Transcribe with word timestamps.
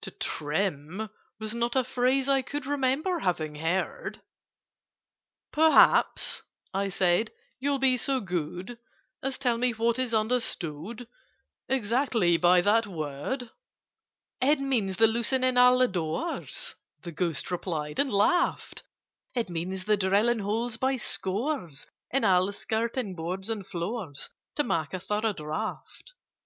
"To 0.00 0.10
trim" 0.12 1.10
was 1.38 1.54
not 1.54 1.76
a 1.76 1.84
phrase 1.84 2.26
I 2.26 2.40
could 2.40 2.64
Remember 2.64 3.18
having 3.18 3.56
heard: 3.56 4.22
"Perhaps," 5.52 6.42
I 6.72 6.88
said, 6.88 7.30
"you'll 7.60 7.78
be 7.78 7.98
so 7.98 8.18
good 8.20 8.78
As 9.22 9.36
tell 9.36 9.58
me 9.58 9.72
what 9.72 9.98
is 9.98 10.14
understood 10.14 11.06
Exactly 11.68 12.38
by 12.38 12.62
that 12.62 12.86
word?" 12.86 13.40
[Picture: 13.40 13.50
The 13.50 13.50
wainscotings 13.50 13.88
begin 13.90 14.56
to 14.56 14.56
go] 14.56 14.64
"It 14.64 14.68
means 14.70 14.96
the 14.96 15.06
loosening 15.06 15.56
all 15.58 15.76
the 15.76 15.88
doors," 15.88 16.74
The 17.02 17.12
Ghost 17.12 17.50
replied, 17.50 17.98
and 17.98 18.10
laughed: 18.10 18.84
"It 19.34 19.50
means 19.50 19.84
the 19.84 19.98
drilling 19.98 20.38
holes 20.38 20.78
by 20.78 20.96
scores 20.96 21.86
In 22.10 22.24
all 22.24 22.46
the 22.46 22.54
skirting 22.54 23.14
boards 23.14 23.50
and 23.50 23.66
floors, 23.66 24.30
To 24.54 24.64
make 24.64 24.94
a 24.94 24.98
thorough 25.00 25.34
draught. 25.34 26.14